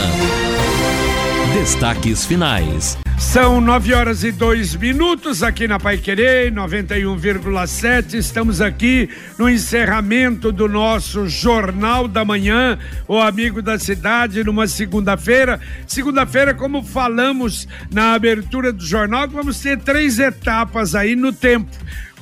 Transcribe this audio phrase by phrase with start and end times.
[1.53, 2.97] Destaques finais.
[3.17, 8.15] São nove horas e dois minutos aqui na Pai Querer, 91,7.
[8.15, 12.77] Estamos aqui no encerramento do nosso Jornal da Manhã,
[13.07, 15.61] o Amigo da Cidade, numa segunda-feira.
[15.87, 21.71] Segunda-feira, como falamos na abertura do jornal, vamos ter três etapas aí no tempo.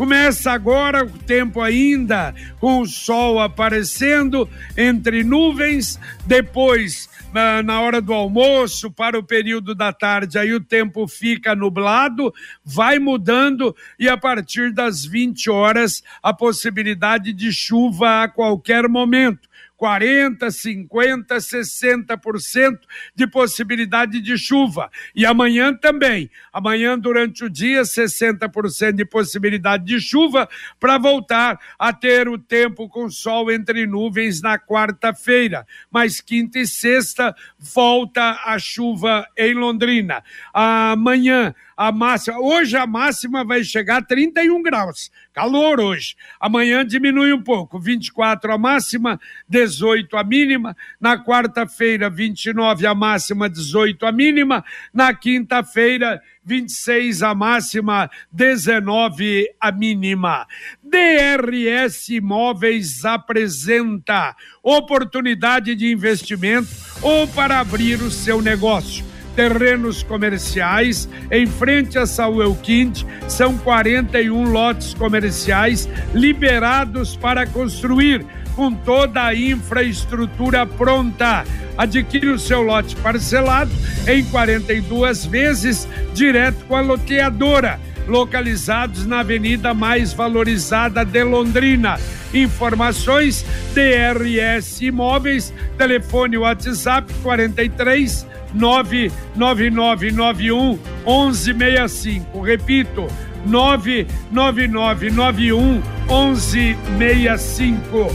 [0.01, 8.01] Começa agora o tempo ainda com o sol aparecendo entre nuvens, depois na, na hora
[8.01, 12.33] do almoço, para o período da tarde, aí o tempo fica nublado,
[12.65, 19.47] vai mudando e a partir das 20 horas a possibilidade de chuva a qualquer momento.
[19.81, 22.79] 40, 50, 60%
[23.15, 24.91] de possibilidade de chuva.
[25.15, 26.29] E amanhã também.
[26.53, 30.47] Amanhã, durante o dia, 60% de possibilidade de chuva,
[30.79, 35.65] para voltar a ter o tempo com sol entre nuvens na quarta-feira.
[35.89, 40.23] Mas quinta e sexta, volta a chuva em Londrina.
[40.53, 42.39] Amanhã, a máxima.
[42.39, 45.11] Hoje a máxima vai chegar a 31 graus.
[45.33, 46.15] Calor hoje.
[46.39, 47.79] Amanhã diminui um pouco.
[47.79, 50.75] 24 a máxima, 18 a mínima.
[50.99, 54.63] Na quarta-feira, 29 a máxima, 18 a mínima.
[54.93, 60.47] Na quinta-feira, 26 a máxima, 19 a mínima.
[60.83, 66.69] DRS Imóveis apresenta oportunidade de investimento
[67.01, 73.05] ou para abrir o seu negócio terrenos comerciais em frente a Saúl Elquinde.
[73.27, 81.45] São 41 lotes comerciais liberados para construir com toda a infraestrutura pronta.
[81.77, 83.71] Adquire o seu lote parcelado
[84.07, 91.99] em 42 vezes direto com a loteadora localizados na avenida mais valorizada de Londrina.
[92.33, 102.41] Informações DRS Imóveis, telefone WhatsApp 43 99991 1165.
[102.41, 103.07] Repito,
[103.45, 108.07] 99991 1165.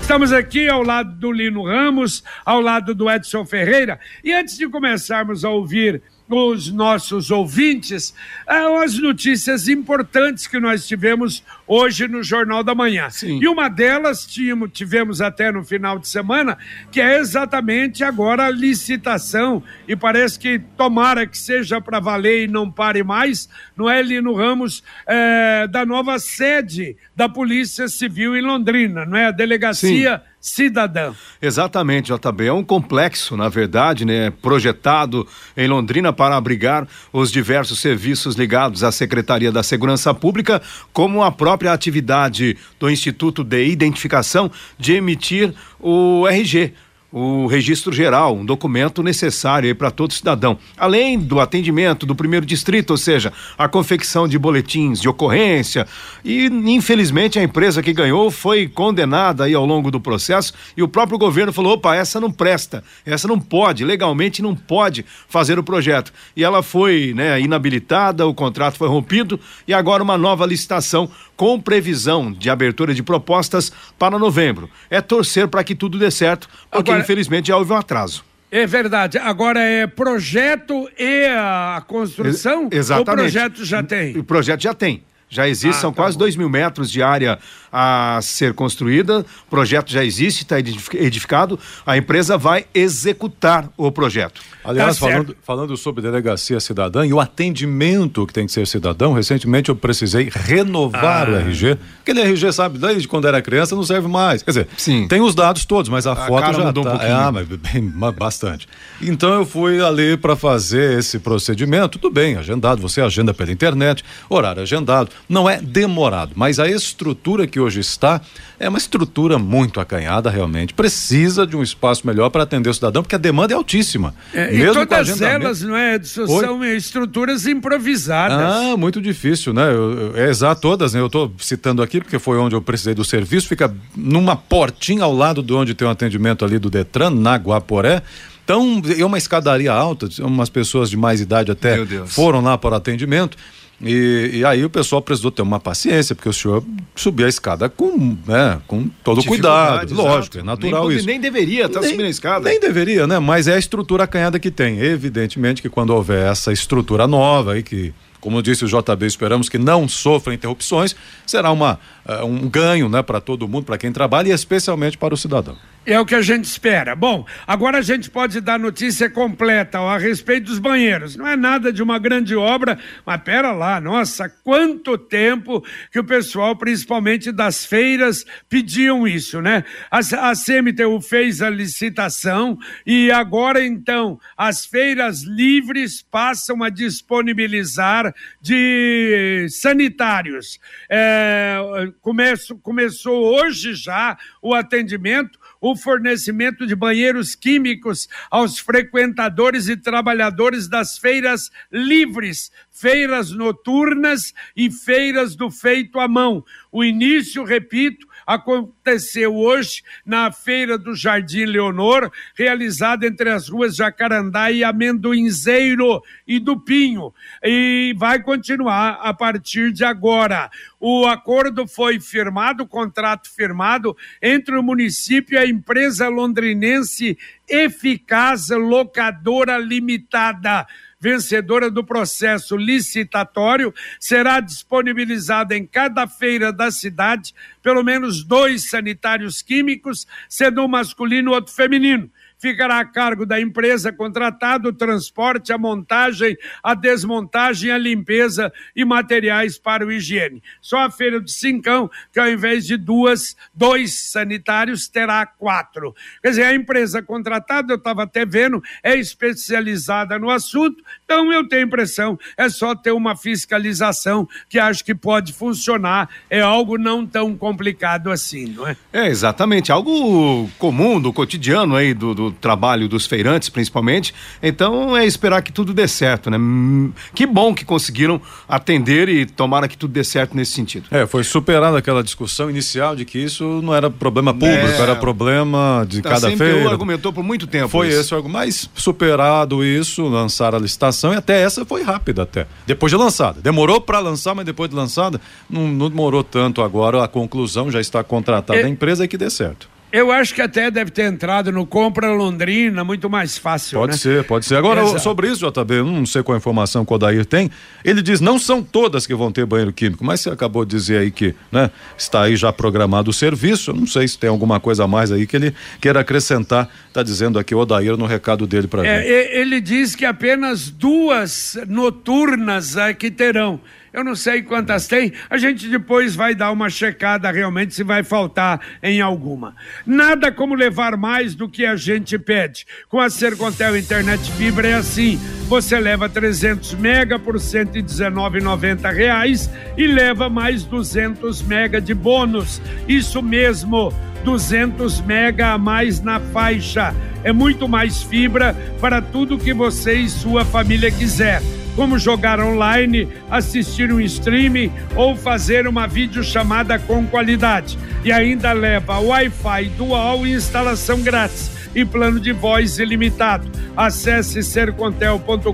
[0.00, 3.98] Estamos aqui ao lado do Lino Ramos, ao lado do Edson Ferreira.
[4.24, 6.02] E antes de começarmos a ouvir
[6.34, 8.14] os nossos ouvintes
[8.46, 13.08] as notícias importantes que nós tivemos hoje no Jornal da Manhã.
[13.10, 13.38] Sim.
[13.40, 14.26] E uma delas
[14.72, 16.58] tivemos até no final de semana,
[16.90, 19.62] que é exatamente agora a licitação.
[19.86, 24.34] E parece que tomara que seja para valer e não pare mais, não é, Lino
[24.34, 29.26] Ramos, é, da nova sede da Polícia Civil em Londrina, não é?
[29.26, 30.22] A delegacia.
[30.24, 31.14] Sim cidadã.
[31.40, 32.46] Exatamente, JB.
[32.46, 35.26] É um complexo, na verdade, né, projetado
[35.56, 40.60] em Londrina para abrigar os diversos serviços ligados à Secretaria da Segurança Pública,
[40.92, 46.74] como a própria atividade do Instituto de Identificação de emitir o RG
[47.12, 50.56] o registro geral, um documento necessário para todo cidadão.
[50.78, 55.86] Além do atendimento do primeiro distrito, ou seja, a confecção de boletins de ocorrência.
[56.24, 60.88] E, infelizmente, a empresa que ganhou foi condenada aí ao longo do processo e o
[60.88, 65.62] próprio governo falou: opa, essa não presta, essa não pode, legalmente não pode fazer o
[65.62, 66.12] projeto.
[66.34, 71.10] E ela foi né, inabilitada, o contrato foi rompido e agora uma nova licitação
[71.42, 74.70] com previsão de abertura de propostas para novembro.
[74.88, 78.24] É torcer para que tudo dê certo, porque Agora, infelizmente já houve um atraso.
[78.48, 79.18] É verdade.
[79.18, 82.68] Agora é projeto e a construção?
[82.70, 83.10] exatamente.
[83.10, 84.16] o projeto já tem?
[84.16, 85.02] O projeto já tem.
[85.28, 87.36] Já existe, ah, são tá quase 2 mil metros de área
[87.72, 89.20] a ser construída.
[89.46, 91.58] O projeto já existe, está edificado.
[91.86, 94.42] A empresa vai executar o projeto.
[94.64, 99.12] Aliás, tá falando, falando sobre delegacia cidadã e o atendimento que tem que ser cidadão,
[99.12, 101.32] recentemente eu precisei renovar ah.
[101.32, 101.78] o RG.
[102.02, 104.42] Aquele RG, sabe, desde quando era criança não serve mais.
[104.42, 105.08] Quer dizer, Sim.
[105.08, 107.18] tem os dados todos, mas a, a foto já mudou tá, um pouquinho.
[107.18, 108.68] É, mas bem, bastante.
[109.00, 114.04] Então eu fui ali para fazer esse procedimento, tudo bem, agendado, você agenda pela internet,
[114.28, 118.20] horário agendado, não é demorado, mas a estrutura que hoje está
[118.58, 123.02] é uma estrutura muito acanhada realmente, precisa de um espaço melhor para atender o cidadão,
[123.02, 124.14] porque a demanda é altíssima.
[124.32, 128.38] É, mesmo e todas elas, não é, Edson, são estruturas improvisadas.
[128.38, 129.68] Ah, muito difícil, né?
[129.70, 131.00] Eu, eu, é exato, todas, né?
[131.00, 135.14] Eu estou citando aqui porque foi onde eu precisei do serviço, fica numa portinha ao
[135.14, 138.02] lado de onde tem o um atendimento ali do Detran, na Guaporé.
[138.44, 142.76] Então, é uma escadaria alta, umas pessoas de mais idade até foram lá para o
[142.76, 143.36] atendimento.
[143.82, 146.62] E, e, aí o pessoal precisou ter uma paciência, porque o senhor
[146.94, 151.06] subiu a escada com, né, com todo cuidado, lógico, é natural nem, isso.
[151.06, 152.48] Nem deveria estar tá subindo a escada.
[152.48, 153.18] Nem deveria, né?
[153.18, 154.78] Mas é a estrutura acanhada que tem.
[154.78, 157.92] Evidentemente que quando houver essa estrutura nova aí que
[158.22, 160.94] como disse o JB, esperamos que não sofra interrupções,
[161.26, 165.12] será uma, uh, um ganho né, para todo mundo, para quem trabalha e especialmente para
[165.12, 165.56] o cidadão.
[165.84, 166.94] É o que a gente espera.
[166.94, 171.16] Bom, agora a gente pode dar notícia completa ó, a respeito dos banheiros.
[171.16, 176.04] Não é nada de uma grande obra, mas pera lá, nossa, quanto tempo que o
[176.04, 179.64] pessoal, principalmente das feiras, pediam isso, né?
[179.90, 182.56] A, a CMTU fez a licitação
[182.86, 190.60] e agora então as feiras livres passam a disponibilizar de sanitários.
[190.88, 191.58] É,
[192.00, 200.68] começo, começou hoje já o atendimento o fornecimento de banheiros químicos aos frequentadores e trabalhadores
[200.68, 206.44] das feiras livres, feiras noturnas e feiras do feito à mão.
[206.72, 214.50] O início, repito, aconteceu hoje na Feira do Jardim Leonor, realizada entre as ruas Jacarandá
[214.50, 217.12] e Amendoinzeiro e do Pinho,
[217.42, 220.50] e vai continuar a partir de agora.
[220.80, 227.18] O acordo foi firmado, o contrato firmado entre o município e a empresa londrinense
[227.48, 230.66] Eficaz Locadora Limitada
[231.02, 239.42] vencedora do processo licitatório, será disponibilizada em cada feira da cidade pelo menos dois sanitários
[239.42, 242.08] químicos, sendo um masculino e outro feminino
[242.42, 248.84] ficará a cargo da empresa contratada o transporte, a montagem, a desmontagem, a limpeza e
[248.84, 250.42] materiais para o higiene.
[250.60, 255.94] Só a feira do Cincão, que ao invés de duas, dois sanitários, terá quatro.
[256.20, 261.46] Quer dizer, a empresa contratada, eu estava até vendo, é especializada no assunto, então eu
[261.46, 266.76] tenho a impressão, é só ter uma fiscalização que acho que pode funcionar, é algo
[266.76, 268.76] não tão complicado assim, não é?
[268.92, 274.14] É, exatamente, algo comum do cotidiano aí do, do trabalho dos feirantes, principalmente.
[274.42, 276.38] Então é esperar que tudo dê certo, né?
[276.38, 280.86] Hum, que bom que conseguiram atender e tomara que tudo dê certo nesse sentido.
[280.90, 284.80] É, foi superada aquela discussão inicial de que isso não era problema público, é...
[284.80, 286.68] era problema de tá, cada feira.
[286.68, 287.68] argumentou por muito tempo.
[287.68, 288.14] Foi isso.
[288.14, 292.46] esse, mas superado isso, lançaram a licitação e até essa foi rápida até.
[292.66, 293.40] Depois de lançada.
[293.40, 297.02] Demorou para lançar, mas depois de lançada não, não, demorou tanto agora.
[297.04, 298.64] A conclusão já está contratada é...
[298.64, 299.71] a empresa e que dê certo.
[299.92, 303.78] Eu acho que até deve ter entrado no Compra Londrina, muito mais fácil.
[303.78, 303.98] Pode né?
[303.98, 304.56] ser, pode ser.
[304.56, 305.00] Agora, Exato.
[305.00, 307.50] sobre isso, JB, não sei qual a informação que o Odair tem.
[307.84, 310.98] Ele diz: não são todas que vão ter banheiro químico, mas você acabou de dizer
[310.98, 313.70] aí que né, está aí já programado o serviço.
[313.70, 316.70] Eu não sei se tem alguma coisa a mais aí que ele queira acrescentar.
[316.88, 319.36] Está dizendo aqui o Odair no recado dele para é, gente.
[319.36, 323.60] Ele diz que apenas duas noturnas aqui terão.
[323.92, 328.02] Eu não sei quantas tem, a gente depois vai dar uma checada realmente se vai
[328.02, 329.54] faltar em alguma.
[329.84, 332.66] Nada como levar mais do que a gente pede.
[332.88, 335.20] Com a Sercontel Internet Fibra é assim.
[335.46, 342.62] Você leva 300 mega por 119,90 reais e leva mais 200 mega de bônus.
[342.88, 343.92] Isso mesmo.
[344.24, 346.94] 200 mega a mais na faixa.
[347.22, 351.42] É muito mais fibra para tudo que você e sua família quiser
[351.74, 357.78] como jogar online, assistir um streaming ou fazer uma videochamada com qualidade.
[358.04, 363.50] E ainda leva Wi-Fi dual e instalação grátis e plano de voz ilimitado.
[363.76, 365.52] Acesse sercontel.com.br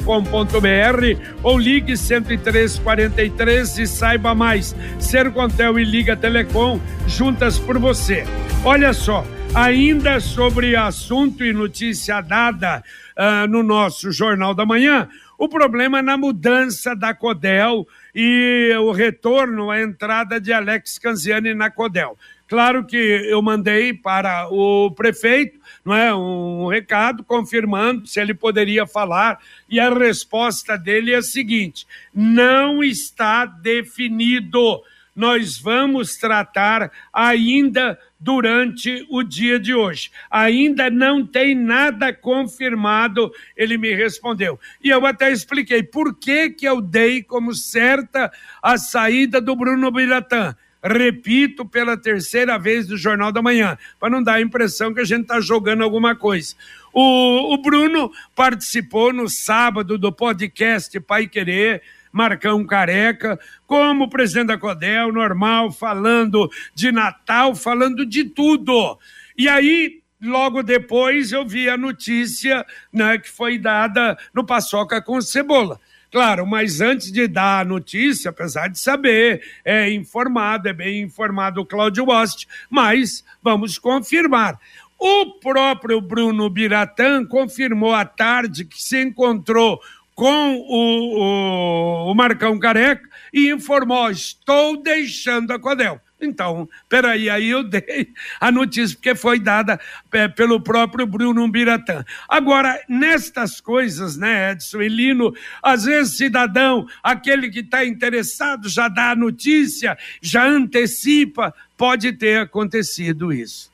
[1.42, 4.74] ou ligue 10343 e saiba mais.
[4.98, 8.24] Sercontel e Liga Telecom juntas por você.
[8.64, 12.82] Olha só, ainda sobre assunto e notícia dada
[13.16, 18.90] uh, no nosso Jornal da Manhã, o problema é na mudança da Codel e o
[18.90, 22.18] retorno, a entrada de Alex Canziani na Codel.
[22.48, 28.86] Claro que eu mandei para o prefeito não é, um recado confirmando se ele poderia
[28.86, 34.82] falar, e a resposta dele é a seguinte: não está definido.
[35.18, 40.12] Nós vamos tratar ainda durante o dia de hoje.
[40.30, 44.60] Ainda não tem nada confirmado, ele me respondeu.
[44.80, 48.30] E eu até expliquei por que, que eu dei como certa
[48.62, 50.54] a saída do Bruno Biratã.
[50.80, 55.04] Repito pela terceira vez no Jornal da Manhã, para não dar a impressão que a
[55.04, 56.54] gente está jogando alguma coisa.
[56.92, 61.82] O, o Bruno participou no sábado do podcast Pai Querer,
[62.12, 68.98] Marcão Careca, como presidente da Codel, normal, falando de Natal, falando de tudo.
[69.36, 75.20] E aí, logo depois, eu vi a notícia né, que foi dada no Paçoca com
[75.20, 75.80] Cebola.
[76.10, 81.60] Claro, mas antes de dar a notícia, apesar de saber, é informado, é bem informado
[81.60, 84.58] o Cláudio Wast, mas vamos confirmar.
[84.98, 89.80] O próprio Bruno Biratã confirmou à tarde que se encontrou
[90.18, 96.00] com o, o, o Marcão Careca e informou: estou deixando a Codel.
[96.20, 98.08] Então, peraí, aí eu dei
[98.40, 99.78] a notícia, porque foi dada
[100.10, 102.04] é, pelo próprio Bruno Biratã.
[102.28, 105.32] Agora, nestas coisas, né, Edson e Lino,
[105.62, 112.40] às vezes cidadão, aquele que está interessado, já dá a notícia, já antecipa, pode ter
[112.40, 113.70] acontecido isso.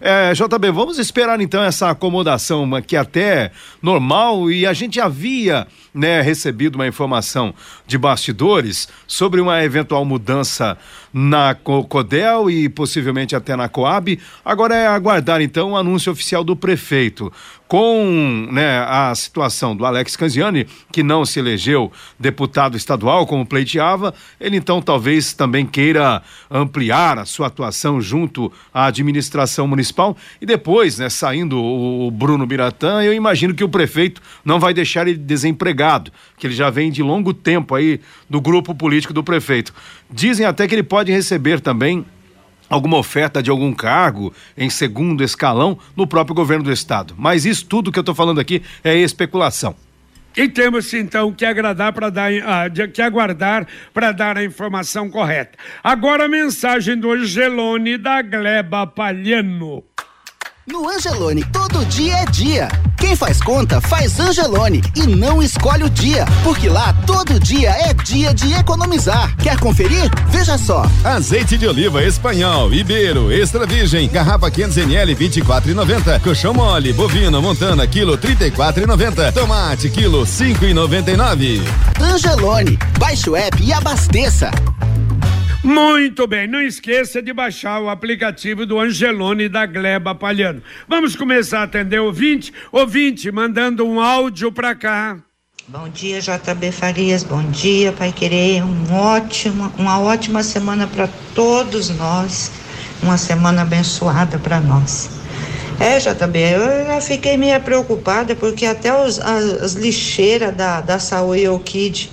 [0.00, 6.20] É, JB, vamos esperar então essa acomodação que até normal e a gente havia né,
[6.20, 7.54] recebido uma informação
[7.86, 10.76] de bastidores sobre uma eventual mudança
[11.14, 14.18] na Codel e possivelmente até na Coab.
[14.44, 17.32] Agora é aguardar então o anúncio oficial do prefeito.
[17.68, 24.12] Com né, a situação do Alex Canziani, que não se elegeu deputado estadual como pleiteava,
[24.38, 30.16] ele então talvez também queira ampliar a sua atuação junto à administração municipal.
[30.40, 35.08] E depois, né, saindo o Bruno Biratã, eu imagino que o prefeito não vai deixar
[35.08, 35.83] ele desempregado,
[36.38, 39.74] que ele já vem de longo tempo aí do grupo político do prefeito.
[40.10, 42.04] Dizem até que ele pode receber também
[42.68, 47.14] alguma oferta de algum cargo em segundo escalão no próprio governo do estado.
[47.16, 49.74] Mas isso tudo que eu estou falando aqui é especulação.
[50.36, 55.56] E temos então que agradar para dar, ah, que aguardar para dar a informação correta.
[55.82, 59.84] Agora a mensagem do Angelone da Gleba Palhano.
[60.66, 62.68] No Angelone, todo dia é dia.
[62.96, 67.92] Quem faz conta, faz Angelone e não escolhe o dia, porque lá todo dia é
[67.92, 69.36] dia de economizar.
[69.36, 70.10] Quer conferir?
[70.30, 70.86] Veja só.
[71.04, 76.20] Azeite de oliva espanhol, Ibeiro, extra virgem, garrafa 500 ml 24,90.
[76.22, 79.32] Colchão mole, bovino, montana, quilo 34,90.
[79.34, 81.60] Tomate, quilo 5,99.
[82.00, 84.50] Angelone, baixe o app e abasteça.
[85.64, 90.62] Muito bem, não esqueça de baixar o aplicativo do Angelone da Gleba Palhano.
[90.86, 95.16] Vamos começar a atender ouvinte, ouvinte mandando um áudio para cá.
[95.66, 97.24] Bom dia, JB Farias.
[97.24, 98.62] Bom dia, Pai Querer.
[98.62, 102.52] Um ótimo, uma ótima semana para todos nós.
[103.02, 105.08] Uma semana abençoada para nós.
[105.80, 110.98] É, JB, eu já fiquei meio preocupada porque até os, as, as lixeiras da, da
[110.98, 112.10] Saúde Kid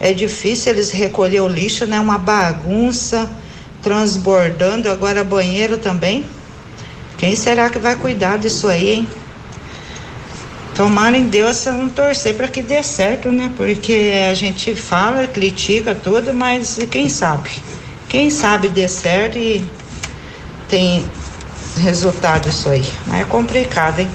[0.00, 2.00] é difícil eles recolher o lixo, né?
[2.00, 3.30] Uma bagunça,
[3.82, 6.24] transbordando, agora banheiro também.
[7.18, 9.08] Quem será que vai cuidar disso aí, hein?
[10.74, 13.52] Tomara em Deus não torcer para que dê certo, né?
[13.54, 17.50] Porque a gente fala, critica tudo, mas quem sabe?
[18.08, 19.62] Quem sabe dê certo e
[20.66, 21.04] tem
[21.76, 22.84] resultado isso aí.
[23.06, 24.08] Mas é complicado, hein?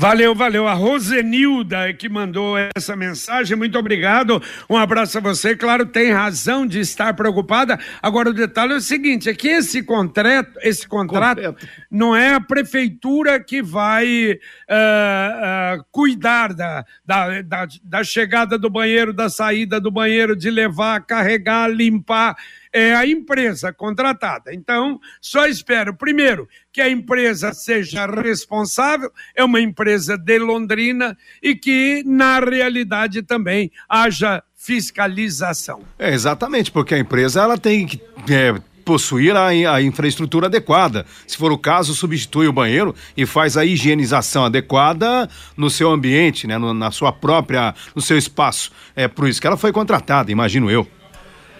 [0.00, 0.66] Valeu, valeu.
[0.66, 4.42] A Rosenilda que mandou essa mensagem, muito obrigado.
[4.66, 5.54] Um abraço a você.
[5.54, 7.78] Claro, tem razão de estar preocupada.
[8.00, 11.54] Agora, o detalhe é o seguinte: é que esse contrato, esse contrato
[11.90, 18.70] não é a prefeitura que vai uh, uh, cuidar da, da, da, da chegada do
[18.70, 22.36] banheiro, da saída do banheiro, de levar, carregar, limpar
[22.72, 24.54] é a empresa contratada.
[24.54, 31.54] Então, só espero, primeiro, que a empresa seja responsável, é uma empresa de Londrina e
[31.54, 35.82] que, na realidade, também haja fiscalização.
[35.98, 38.00] É, exatamente, porque a empresa ela tem que.
[38.30, 41.06] É, possuir a, a, infraestrutura adequada.
[41.24, 46.46] Se for o caso, substitui o banheiro e faz a higienização adequada no seu ambiente,
[46.46, 48.72] né, no, na sua própria, no seu espaço.
[48.96, 50.88] É por isso que ela foi contratada, imagino eu.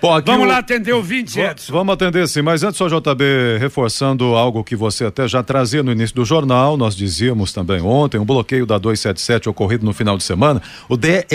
[0.00, 0.48] Vamos o...
[0.48, 1.72] lá atender o 20, Edson.
[1.72, 5.92] Vamos atender sim, mas antes só JB reforçando algo que você até já trazia no
[5.92, 10.24] início do jornal, nós dizíamos também ontem, um bloqueio da 277 ocorrido no final de
[10.24, 11.26] semana, o DER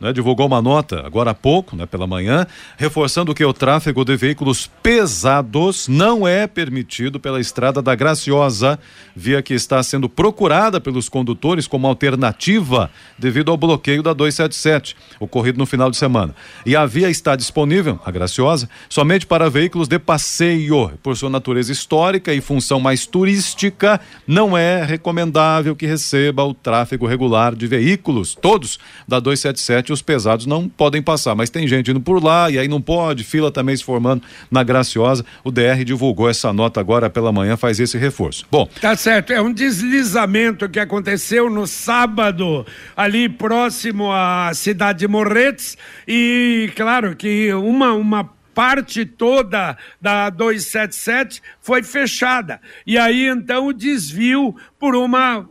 [0.00, 4.16] né, divulgou uma nota agora há pouco, né, pela manhã, reforçando que o tráfego de
[4.16, 8.78] veículos pesados não é permitido pela estrada da Graciosa,
[9.16, 15.58] via que está sendo procurada pelos condutores como alternativa devido ao bloqueio da 277, ocorrido
[15.58, 16.34] no final de semana.
[16.66, 17.63] E a via está disponível,
[18.04, 20.92] a Graciosa, somente para veículos de passeio.
[21.02, 27.06] Por sua natureza histórica e função mais turística, não é recomendável que receba o tráfego
[27.06, 32.00] regular de veículos, todos da 277 os pesados não podem passar, mas tem gente indo
[32.00, 35.24] por lá e aí não pode, fila também se formando na Graciosa.
[35.42, 38.46] O DR divulgou essa nota agora pela manhã, faz esse reforço.
[38.50, 38.68] Bom.
[38.80, 42.66] Tá certo, é um deslizamento que aconteceu no sábado,
[42.96, 51.42] ali próximo à cidade de Morretes, e claro que uma, uma parte toda da 277
[51.60, 52.60] foi fechada.
[52.86, 55.46] E aí então o desvio por uma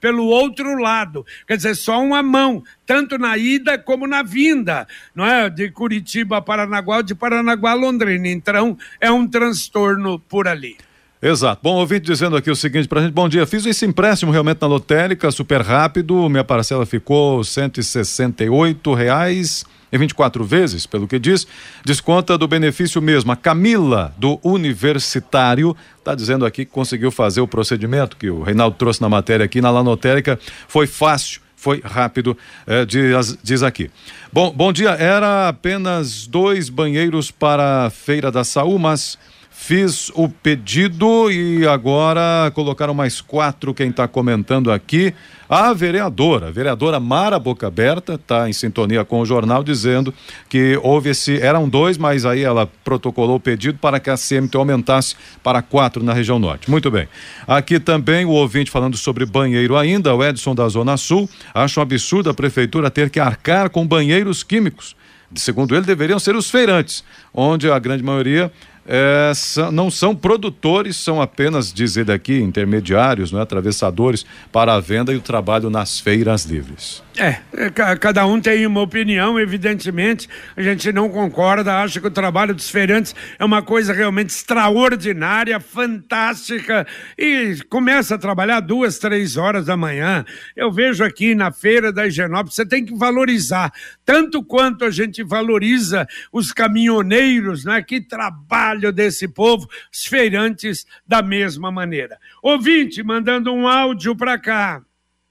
[0.00, 5.26] pelo outro lado, quer dizer, só uma mão, tanto na ida como na vinda, não
[5.26, 5.50] é?
[5.50, 8.28] De Curitiba a Paranaguá, de Paranaguá a Londrina.
[8.28, 10.76] Então é um transtorno por ali.
[11.20, 11.60] Exato.
[11.62, 14.66] Bom, ouvinte dizendo aqui o seguinte pra gente, bom dia, fiz esse empréstimo realmente na
[14.66, 21.46] lotérica, super rápido, minha parcela ficou cento e reais em 24 vezes, pelo que diz,
[21.84, 23.30] desconta do benefício mesmo.
[23.30, 28.76] A Camila, do Universitário, está dizendo aqui que conseguiu fazer o procedimento que o Reinaldo
[28.76, 30.36] trouxe na matéria aqui na Lanotérica.
[30.66, 32.36] Foi fácil, foi rápido,
[32.66, 33.88] é, diz, diz, aqui.
[34.32, 34.90] Bom, bom dia.
[34.90, 39.16] Era apenas dois banheiros para a Feira da Saúde, mas
[39.56, 43.72] Fiz o pedido e agora colocaram mais quatro.
[43.72, 45.14] Quem está comentando aqui,
[45.48, 50.12] a vereadora, a vereadora Mara Boca Aberta, está em sintonia com o jornal, dizendo
[50.50, 51.40] que houve esse.
[51.40, 56.02] Eram dois, mas aí ela protocolou o pedido para que a CMT aumentasse para quatro
[56.02, 56.68] na região norte.
[56.68, 57.08] Muito bem.
[57.46, 61.82] Aqui também o ouvinte falando sobre banheiro ainda, o Edson da Zona Sul, acha um
[61.82, 64.94] absurdo a prefeitura ter que arcar com banheiros químicos.
[65.36, 68.52] Segundo ele, deveriam ser os feirantes, onde a grande maioria
[68.86, 73.42] é, são, não são produtores, são apenas, dizer daqui, intermediários, não é?
[73.42, 77.02] atravessadores para a venda e o trabalho nas feiras livres.
[77.16, 82.10] É, é cada um tem uma opinião, evidentemente, a gente não concorda, acha que o
[82.10, 86.86] trabalho dos feirantes é uma coisa realmente extraordinária, fantástica,
[87.16, 90.24] e começa a trabalhar duas, três horas da manhã.
[90.56, 93.72] Eu vejo aqui na feira da Higienópolis, você tem que valorizar,
[94.04, 101.22] tanto quanto a gente valoriza os caminhoneiros, né, que trabalham desse povo, os feirantes da
[101.22, 102.18] mesma maneira.
[102.42, 104.82] Ouvinte, mandando um áudio para cá.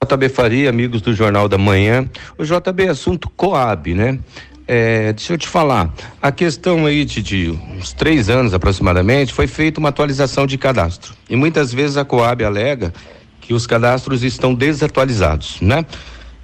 [0.03, 2.09] JB Faria, amigos do Jornal da Manhã.
[2.37, 4.19] O JB é assunto Coab, né?
[4.65, 9.45] É, deixa eu te falar, a questão aí de, de, uns três anos aproximadamente foi
[9.45, 12.93] feita uma atualização de cadastro e muitas vezes a Coab alega
[13.41, 15.85] que os cadastros estão desatualizados, né?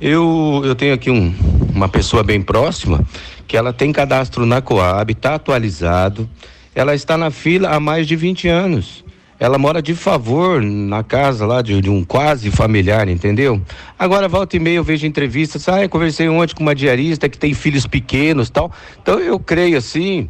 [0.01, 1.33] Eu, eu tenho aqui um,
[1.73, 3.05] uma pessoa bem próxima
[3.47, 6.29] que ela tem cadastro na Coab, está atualizado,
[6.73, 9.03] ela está na fila há mais de 20 anos
[9.39, 13.61] ela mora de favor na casa lá de, de, um quase familiar, entendeu?
[13.97, 17.37] Agora, volta e meia eu vejo entrevistas, ah, eu conversei ontem com uma diarista que
[17.37, 18.69] tem filhos pequenos tal.
[19.01, 20.29] Então eu creio assim,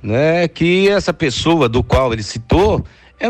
[0.00, 2.84] né, que essa pessoa do qual ele citou
[3.18, 3.26] é,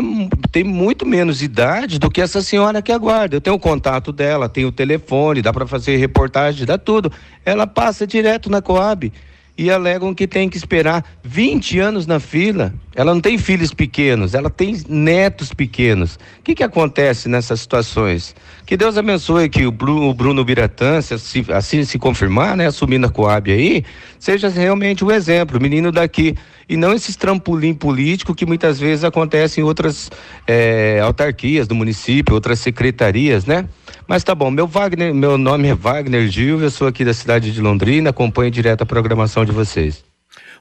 [0.51, 3.35] tem muito menos idade do que essa senhora que aguarda.
[3.35, 7.11] Eu tenho o contato dela, tenho o telefone, dá para fazer reportagem, dá tudo.
[7.43, 9.11] Ela passa direto na Coab
[9.57, 12.73] e alegam que tem que esperar 20 anos na fila.
[12.93, 16.15] Ela não tem filhos pequenos, ela tem netos pequenos.
[16.39, 18.35] O que, que acontece nessas situações?
[18.65, 23.07] Que Deus abençoe que o Bruno, o Bruno Biratã, se, assim se confirmar, né, assumindo
[23.07, 23.83] a Coab aí,
[24.19, 26.35] seja realmente o um exemplo, menino daqui.
[26.67, 30.09] E não esses trampolim político que muitas vezes acontecem em outras
[30.47, 33.65] é, autarquias do município, outras secretarias, né?
[34.07, 37.51] Mas tá bom, meu Wagner, meu nome é Wagner Gil, eu sou aqui da cidade
[37.51, 40.03] de Londrina, acompanho direto a programação de vocês.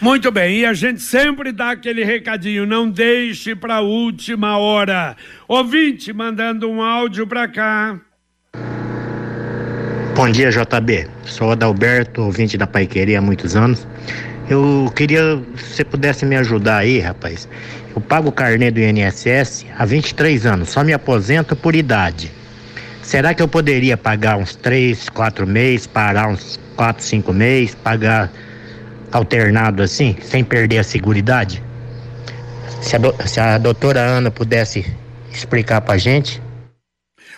[0.00, 5.16] Muito bem, e a gente sempre dá aquele recadinho, não deixe para última hora.
[5.46, 7.98] Ouvinte mandando um áudio para cá.
[10.14, 11.08] Bom dia, JB.
[11.24, 13.86] Sou Adalberto, ouvinte da Paiqueria há muitos anos.
[14.48, 17.48] Eu queria, se você pudesse me ajudar aí, rapaz.
[17.94, 22.30] Eu pago o carnê do INSS há 23 anos, só me aposento por idade.
[23.02, 28.30] Será que eu poderia pagar uns 3, 4 meses, parar uns 4, 5 meses, pagar
[29.14, 31.62] alternado assim, sem perder a seguridade?
[32.82, 34.84] Se a, do, se a doutora Ana pudesse
[35.32, 36.42] explicar pra gente.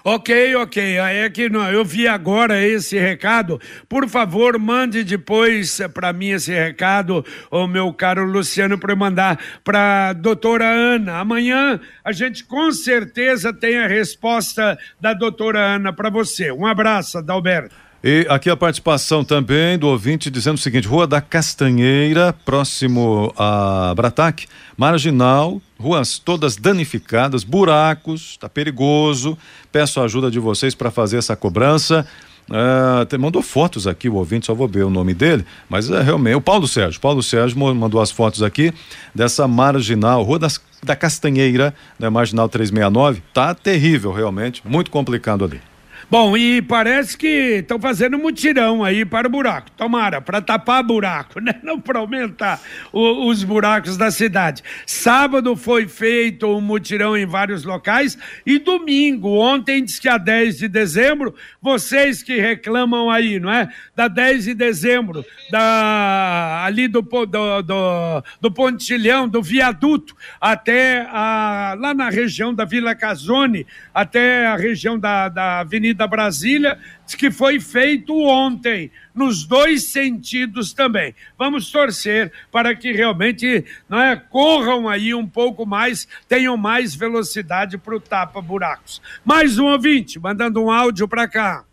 [0.08, 0.98] Ok, ok.
[0.98, 3.60] É que não, eu vi agora esse recado.
[3.88, 10.12] Por favor, mande depois para mim esse recado, o meu caro Luciano, para mandar para
[10.12, 11.18] doutora Ana.
[11.18, 16.52] Amanhã a gente com certeza tem a resposta da doutora Ana para você.
[16.52, 17.74] Um abraço, Adalberto.
[18.04, 23.92] E aqui a participação também do ouvinte dizendo o seguinte: Rua da Castanheira, próximo a
[23.96, 29.36] Brataque, marginal, ruas todas danificadas, buracos, está perigoso.
[29.72, 32.06] Peço a ajuda de vocês para fazer essa cobrança.
[32.48, 36.36] Uh, mandou fotos aqui, o ouvinte, só vou ver o nome dele, mas é realmente
[36.36, 37.00] o Paulo Sérgio.
[37.00, 38.72] Paulo Sérgio mandou as fotos aqui
[39.12, 43.20] dessa marginal, Rua das, da Castanheira, né, marginal 369.
[43.34, 45.60] Tá terrível, realmente, muito complicado ali.
[46.08, 49.72] Bom, e parece que estão fazendo mutirão aí para o buraco.
[49.72, 51.58] Tomara, para tapar buraco, né?
[51.64, 52.60] Não para aumentar
[52.92, 54.62] o, os buracos da cidade.
[54.86, 58.16] Sábado foi feito um mutirão em vários locais
[58.46, 63.68] e domingo, ontem diz que a 10 de dezembro, vocês que reclamam aí, não é?
[63.96, 71.74] Da 10 de dezembro, da, ali do, do, do, do Pontilhão, do viaduto, até a,
[71.76, 76.78] lá na região da Vila Casone, até a região da, da Avenida da Brasília,
[77.16, 81.14] que foi feito ontem, nos dois sentidos também.
[81.38, 87.78] Vamos torcer para que realmente não é, corram aí um pouco mais, tenham mais velocidade
[87.78, 89.00] para o tapa-buracos.
[89.24, 91.64] Mais um ouvinte, mandando um áudio para cá.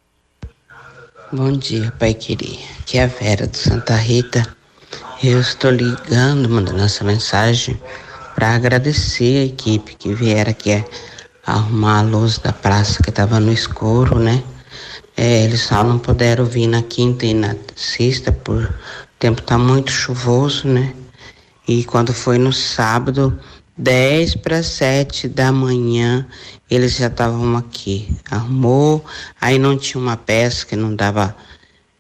[1.32, 2.60] Bom dia, Pai querido.
[2.80, 4.46] Aqui é a Vera do Santa Rita.
[5.24, 7.80] Eu estou ligando, mandando essa mensagem
[8.36, 10.84] para agradecer a equipe que vieram aqui
[11.46, 14.44] arrumar a luz da praça que estava no escuro, né?
[15.16, 18.74] É, eles só não puderam vir na quinta e na sexta por o
[19.20, 20.94] tempo tá muito chuvoso, né?
[21.68, 23.38] E quando foi no sábado,
[23.78, 26.28] 10 para 7 da manhã,
[26.70, 28.16] eles já estavam aqui.
[28.30, 29.04] Arrumou,
[29.40, 31.36] aí não tinha uma peça que não dava,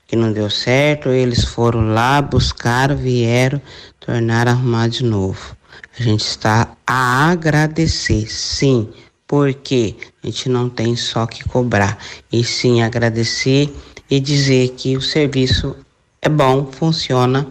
[0.07, 3.61] que não deu certo, eles foram lá, buscaram, vieram,
[3.99, 5.55] tornaram a arrumar de novo.
[5.97, 8.89] A gente está a agradecer, sim,
[9.33, 11.97] porque a gente não tem só que cobrar,
[12.31, 13.67] e sim agradecer
[14.07, 15.75] e dizer que o serviço
[16.21, 17.47] é bom, funciona.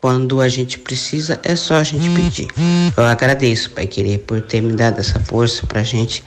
[0.00, 2.48] Quando a gente precisa, é só a gente pedir.
[2.96, 6.24] Eu agradeço, Pai Querer, por ter me dado essa força para a gente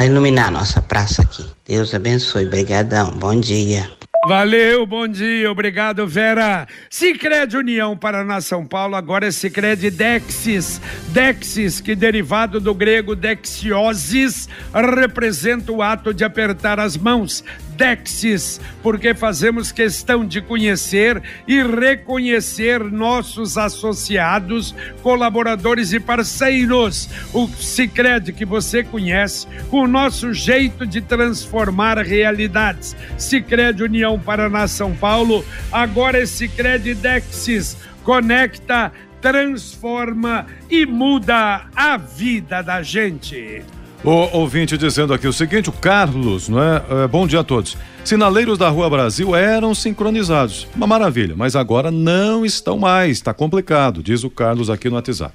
[0.00, 1.46] iluminar a nossa praça aqui.
[1.64, 2.44] Deus abençoe.
[2.44, 3.12] Obrigadão.
[3.12, 3.97] Bom dia.
[4.26, 6.66] Valeu, bom dia, obrigado Vera.
[6.90, 10.80] Sicredi União Paraná São Paulo, agora é Sicredi Dexis.
[11.08, 17.44] Dexis, que derivado do grego dexiosis, representa o ato de apertar as mãos.
[17.78, 27.08] Dexis, porque fazemos questão de conhecer e reconhecer nossos associados, colaboradores e parceiros.
[27.32, 32.96] O Sicredi que você conhece, o nosso jeito de transformar realidades.
[33.16, 37.76] Sicredi União Paraná São Paulo, agora é Sicredi Dexis.
[38.02, 43.62] Conecta, transforma e muda a vida da gente.
[44.04, 46.82] O ouvinte dizendo aqui o seguinte, o Carlos, não é?
[47.04, 47.08] é?
[47.08, 47.76] Bom dia a todos.
[48.04, 50.68] Sinaleiros da Rua Brasil eram sincronizados.
[50.74, 53.16] Uma maravilha, mas agora não estão mais.
[53.18, 55.34] Está complicado, diz o Carlos aqui no WhatsApp.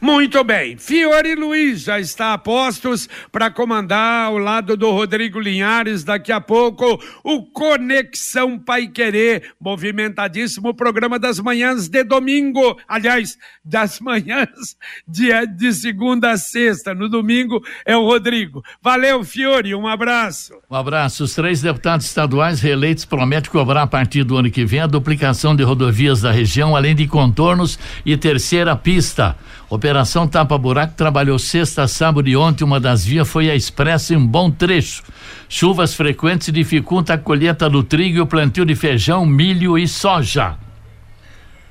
[0.00, 0.76] Muito bem.
[0.76, 6.40] Fiore Luiz já está a postos para comandar ao lado do Rodrigo Linhares daqui a
[6.40, 12.78] pouco o Conexão Pai Querer, movimentadíssimo programa das manhãs de domingo.
[12.86, 16.94] Aliás, das manhãs de, de segunda a sexta.
[16.94, 18.62] No domingo é o Rodrigo.
[18.80, 19.74] Valeu, Fiore.
[19.74, 20.54] Um abraço.
[20.70, 21.24] Um abraço.
[21.24, 25.56] Os três deputados estaduais reeleitos prometem cobrar a partir do ano que vem a duplicação
[25.56, 29.36] de rodovias da região, além de contornos e terceira pista.
[29.70, 32.64] Operação Tapa Buraco trabalhou sexta, sábado e ontem.
[32.64, 35.02] Uma das vias foi a expressa em um bom trecho.
[35.46, 40.56] Chuvas frequentes dificultam a colheita do trigo e o plantio de feijão, milho e soja.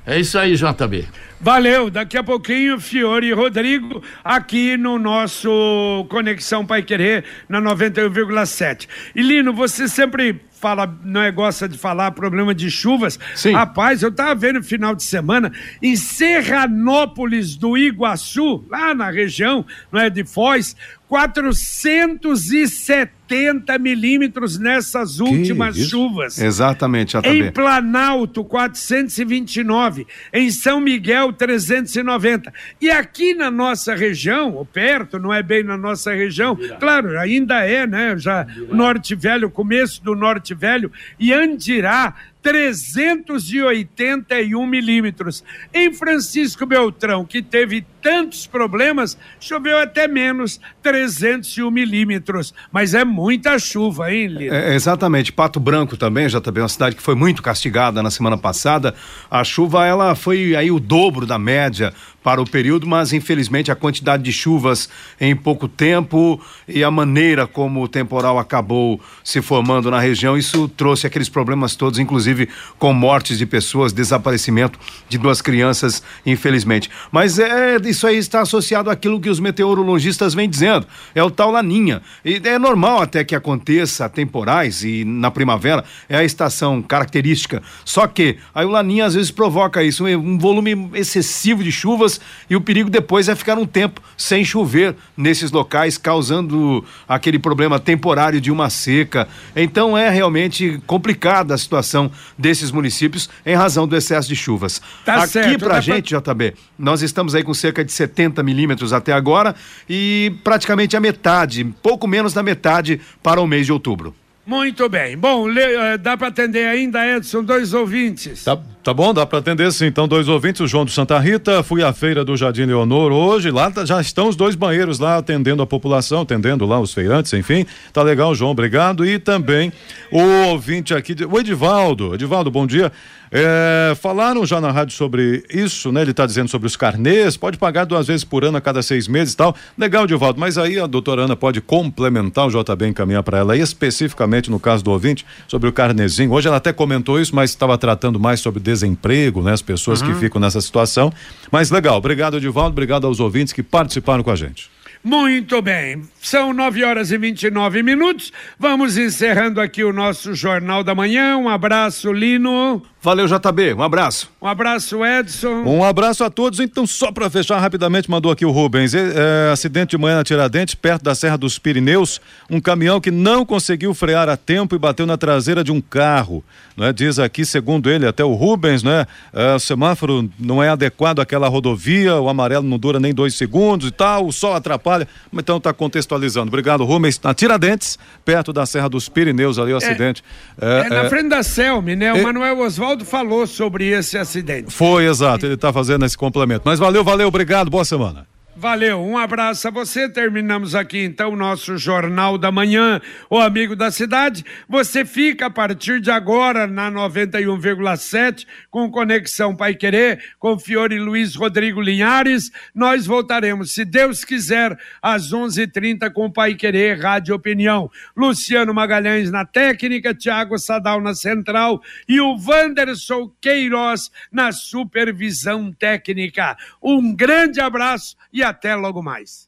[0.06, 1.06] É isso aí, JB.
[1.42, 8.88] Valeu, daqui a pouquinho, Fiore e Rodrigo, aqui no nosso Conexão Pai Querer, na 91,7.
[9.14, 13.20] E Lino, você sempre fala, não é, gosta de falar problema de chuvas.
[13.36, 13.54] Sim.
[13.54, 19.66] Rapaz, eu tava vendo no final de semana em Serranópolis do Iguaçu, lá na região,
[19.92, 20.76] não é de Foz,
[21.08, 26.38] 470 milímetros nessas últimas chuvas.
[26.38, 27.30] Exatamente, JB.
[27.30, 30.06] Em Planalto, 429.
[30.34, 32.54] Em São Miguel, 390.
[32.82, 37.64] E aqui na nossa região, ou perto, não é bem na nossa região, claro, ainda
[37.64, 38.18] é, né?
[38.18, 45.44] Já Norte Velho, começo do Norte Velho, e Andirá, 381 milímetros.
[45.74, 52.54] Em Francisco Beltrão, que teve tantos problemas, choveu até menos, 301 milímetros.
[52.72, 54.56] Mas é muita chuva, hein, Lino?
[54.56, 55.34] É, exatamente.
[55.34, 58.96] Pato Branco também, já também, uma cidade que foi muito castigada na semana passada.
[59.30, 61.94] A chuva, ela foi aí o dobro da média
[62.28, 67.48] para o período, mas infelizmente a quantidade de chuvas em pouco tempo e a maneira
[67.48, 72.92] como o temporal acabou se formando na região, isso trouxe aqueles problemas todos, inclusive com
[72.92, 76.90] mortes de pessoas, desaparecimento de duas crianças, infelizmente.
[77.14, 81.50] Mas é isso aí está associado àquilo que os meteorologistas vêm dizendo, é o tal
[81.50, 82.02] laninha.
[82.24, 87.64] E é normal até que aconteça temporais e na primavera é a estação característica.
[87.84, 92.56] Só que aí o laninha às vezes provoca isso, um volume excessivo de chuvas e
[92.56, 98.40] o perigo depois é ficar um tempo sem chover nesses locais, causando aquele problema temporário
[98.40, 99.28] de uma seca.
[99.56, 104.80] Então é realmente complicada a situação desses municípios em razão do excesso de chuvas.
[105.04, 106.34] Tá Aqui certo, pra gente, pra...
[106.34, 109.56] JB, nós estamos aí com cerca de 70 milímetros até agora
[109.90, 114.16] e praticamente a metade, pouco menos da metade para o mês de outubro.
[114.46, 115.18] Muito bem.
[115.18, 118.46] Bom, le, uh, dá para atender ainda, Edson, dois ouvintes.
[118.46, 118.58] Tá,
[118.88, 119.88] tá bom, dá para atender sim.
[119.88, 123.52] Então, dois ouvintes, o João do Santa Rita, fui à feira do Jardim Leonor hoje,
[123.52, 127.34] lá tá, já estão os dois banheiros lá atendendo a população, atendendo lá os feirantes,
[127.34, 127.66] enfim.
[127.92, 129.06] Tá legal, João, obrigado.
[129.06, 129.74] E também
[130.10, 130.22] o
[130.52, 132.16] ouvinte aqui, o Edivaldo.
[132.16, 132.90] Edivaldo, bom dia.
[133.30, 136.02] É, falaram já na rádio sobre isso, né?
[136.02, 139.08] Ele está dizendo sobre os carnês, pode pagar duas vezes por ano a cada seis
[139.08, 139.56] meses e tal.
[139.78, 144.50] Legal, Divaldo, mas aí a doutora Ana pode complementar o JB encaminhar para ela, especificamente
[144.50, 146.32] no caso do ouvinte, sobre o carnezinho.
[146.32, 149.54] Hoje ela até comentou isso, mas estava tratando mais sobre desemprego, né?
[149.54, 150.14] As pessoas uhum.
[150.14, 151.12] que ficam nessa situação.
[151.52, 154.70] Mas legal, obrigado, Divaldo, obrigado aos ouvintes que participaram com a gente.
[155.04, 158.32] Muito bem, são 9 horas e 29 minutos.
[158.60, 161.38] Vamos encerrando aqui o nosso Jornal da Manhã.
[161.38, 162.82] Um abraço, Lino.
[163.08, 163.74] Valeu, JB.
[163.74, 164.30] Um abraço.
[164.42, 165.64] Um abraço, Edson.
[165.64, 166.60] Um abraço a todos.
[166.60, 168.94] Então, só para fechar rapidamente, mandou aqui o Rubens.
[168.94, 172.20] É, acidente de manhã na Tiradentes, perto da Serra dos Pirineus.
[172.50, 176.44] Um caminhão que não conseguiu frear a tempo e bateu na traseira de um carro.
[176.76, 176.92] Né?
[176.92, 179.06] Diz aqui, segundo ele, até o Rubens, né?
[179.32, 183.88] É, o semáforo não é adequado àquela rodovia, o amarelo não dura nem dois segundos
[183.88, 185.08] e tal, o sol atrapalha.
[185.32, 186.50] Então está contextualizando.
[186.50, 187.20] Obrigado, Rubens.
[187.24, 190.22] Na Tiradentes, perto da Serra dos Pirineus, ali o é, acidente.
[190.60, 192.12] É, é na é, frente da Selme, né?
[192.12, 194.72] O Manuel Oswaldo falou sobre esse acidente.
[194.72, 196.64] Foi, exato, ele está fazendo esse complemento.
[196.66, 198.28] Mas valeu, valeu, obrigado, boa semana.
[198.60, 200.10] Valeu, um abraço a você.
[200.10, 204.44] Terminamos aqui então o nosso Jornal da Manhã, o Amigo da Cidade.
[204.68, 211.36] Você fica a partir de agora na 91,7 com Conexão Pai Querer, com Fiore Luiz
[211.36, 212.50] Rodrigo Linhares.
[212.74, 217.92] Nós voltaremos, se Deus quiser, às 11:30 com Pai Querer Rádio Opinião.
[218.16, 226.58] Luciano Magalhães na técnica, Tiago Sadal na central e o Wanderson Queiroz na supervisão técnica.
[226.82, 229.48] Um grande abraço e até logo mais.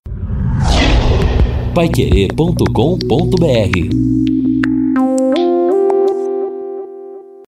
[1.74, 4.29] Paiquerê.com.br